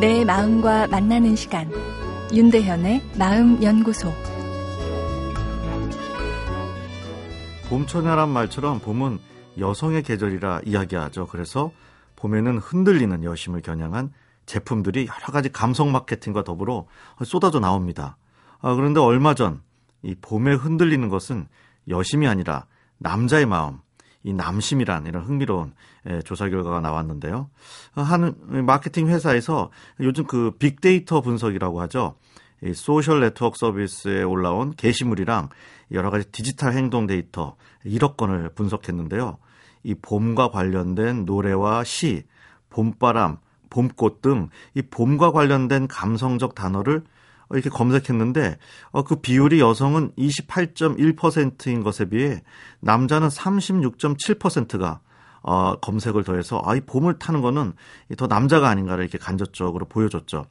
[0.00, 1.70] 내 마음과 만나는 시간
[2.32, 4.12] 윤대현의 마음연구소
[7.68, 9.18] 봄처녀란 말처럼 봄은
[9.58, 11.26] 여성의 계절이라 이야기하죠.
[11.26, 11.72] 그래서
[12.16, 14.12] 봄에는 흔들리는 여심을 겨냥한
[14.46, 16.86] 제품들이 여러 가지 감성 마케팅과 더불어
[17.24, 18.16] 쏟아져 나옵니다.
[18.60, 19.68] 아, 그런데 얼마 전
[20.02, 21.48] 이 봄에 흔들리는 것은
[21.88, 22.66] 여심이 아니라
[22.98, 23.78] 남자의 마음,
[24.24, 25.72] 이 남심이란 이런 흥미로운
[26.08, 27.48] 예, 조사 결과가 나왔는데요.
[27.92, 28.34] 한
[28.66, 32.16] 마케팅 회사에서 요즘 그 빅데이터 분석이라고 하죠.
[32.62, 35.48] 이 소셜 네트워크 서비스에 올라온 게시물이랑
[35.92, 39.38] 여러 가지 디지털 행동 데이터 1억 건을 분석했는데요.
[39.84, 42.24] 이 봄과 관련된 노래와 시,
[42.70, 43.38] 봄바람,
[43.70, 47.02] 봄꽃 등 이 봄과 관련된 감성적 단어를
[47.50, 48.58] 이렇게 검색했는데
[48.90, 52.42] 어, 그 비율이 여성은 28.1%인 것에 비해
[52.80, 55.00] 남자는 36.7%가
[55.42, 57.72] 어, 검색을 더해서 아, 이 봄을 타는 거는
[58.16, 60.46] 더 남자가 아닌가를 이렇게 간접적으로 보여줬죠.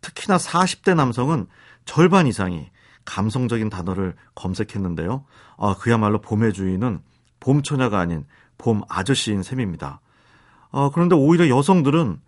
[0.00, 1.46] 특히나 40대 남성은
[1.84, 2.68] 절반 이상이
[3.04, 5.24] 감성적인 단어를 검색했는데요.
[5.58, 7.00] 아, 그야말로 봄의 주인은
[7.40, 8.24] 봄처녀가 아닌
[8.58, 10.00] 봄 아저씨인 셈입니다.
[10.70, 12.20] 어, 그런데 오히려 여성들은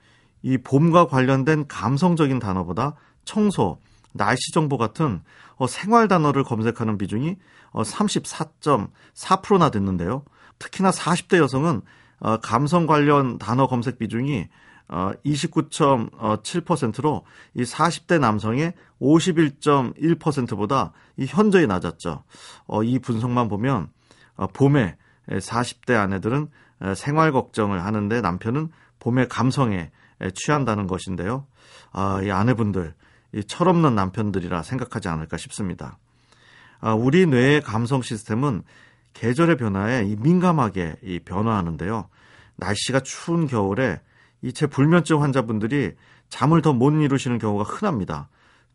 [0.43, 3.81] 이 봄과 관련된 감성적인 단어보다 청소,
[4.19, 5.23] 날씨 정보 같은
[5.57, 7.37] 어, 생활 단어를 검색하는 비중이
[7.71, 10.25] 어, 34.4%나 됐는데요.
[10.59, 11.81] 특히나 40대 여성은
[12.21, 14.49] 어, 감성 관련 단어 검색 비중이
[14.89, 17.25] 어, 29.7%로
[17.55, 22.25] 이 40대 남성의 51.1%보다 이 현저히 낮았죠.
[22.67, 23.89] 어, 이 분석만 보면
[24.37, 24.97] 어, 봄에
[25.29, 26.49] 40대 아내들은
[26.97, 29.91] 생활 걱정을 하는데 남편은 봄의 감성에
[30.35, 31.47] 취한다는 것인데요.
[31.93, 32.93] 아, 이 아내분들 이
[33.47, 35.99] 철없는 남편들이라 생각하지 않을까 싶습니다.
[36.81, 38.63] 아, 우리 뇌의 감성 시스템은
[39.15, 42.09] 계절의 변화에 민감하게 변화하는데요.
[42.57, 44.01] 날씨가 추운 겨울에
[44.43, 45.95] 이 제 불면증 환자분들이
[46.29, 48.29] 잠을 더 못 이루시는 경우가 흔합니다.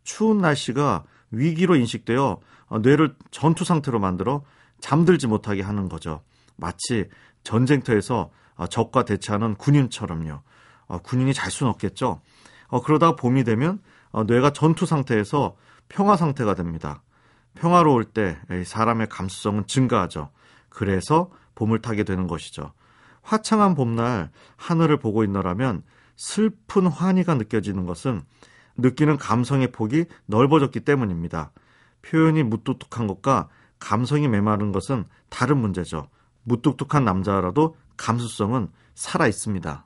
[0.03, 2.40] 추운 날씨가 위기로 인식되어
[2.81, 4.44] 뇌를 전투 상태로 만들어
[4.81, 6.22] 잠들지 못하게 하는 거죠.
[6.58, 7.09] 마치
[7.44, 8.31] 전쟁터에서
[8.70, 10.41] 적과 대치하는 군인처럼요.
[10.88, 12.22] 어, 군인이 잘 수는 없겠죠.
[12.68, 13.80] 어, 그러다가 봄이 되면 어,
[14.28, 15.56] 뇌가 전투 상태에서
[15.90, 17.01] 평화 상태가 됩니다.
[17.56, 20.29] 평화로울 때 사람의 감수성은 증가하죠.
[20.69, 22.73] 그래서 봄을 타게 되는 것이죠.
[23.22, 25.84] 화창한 봄날 하늘을 보고 있노라면
[26.16, 28.22] 슬픈 환희가 느껴지는 것은
[28.78, 31.52] 느끼는 감성의 폭이 넓어졌기 때문입니다.
[32.02, 36.07] 표현이 무뚝뚝한 것과 감성이 메마른 것은 다른 문제죠.
[36.44, 39.85] 무뚝뚝한 남자라도 감수성은 살아 있습니다.